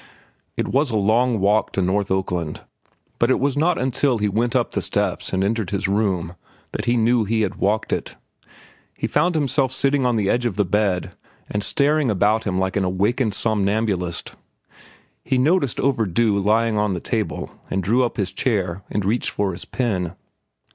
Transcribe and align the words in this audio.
It 0.57 0.67
was 0.69 0.89
a 0.89 0.95
long 0.95 1.39
walk 1.39 1.73
to 1.73 1.81
North 1.83 2.09
Oakland, 2.09 2.61
but 3.19 3.29
it 3.29 3.39
was 3.39 3.55
not 3.55 3.77
until 3.77 4.17
he 4.17 4.27
went 4.27 4.55
up 4.55 4.71
the 4.71 4.81
steps 4.81 5.31
and 5.31 5.43
entered 5.43 5.69
his 5.69 5.87
room 5.87 6.33
that 6.71 6.85
he 6.85 6.97
knew 6.97 7.23
he 7.23 7.41
had 7.41 7.53
walked 7.59 7.93
it. 7.93 8.15
He 8.95 9.05
found 9.05 9.35
himself 9.35 9.71
sitting 9.71 10.03
on 10.03 10.15
the 10.15 10.27
edge 10.27 10.47
of 10.47 10.55
the 10.55 10.65
bed 10.65 11.11
and 11.51 11.63
staring 11.63 12.09
about 12.09 12.45
him 12.45 12.57
like 12.57 12.75
an 12.75 12.83
awakened 12.83 13.35
somnambulist. 13.35 14.33
He 15.23 15.37
noticed 15.37 15.79
"Overdue" 15.79 16.39
lying 16.39 16.79
on 16.79 16.93
the 16.93 16.99
table 16.99 17.51
and 17.69 17.83
drew 17.83 18.03
up 18.03 18.17
his 18.17 18.31
chair 18.31 18.81
and 18.89 19.05
reached 19.05 19.29
for 19.29 19.51
his 19.51 19.65
pen. 19.65 20.15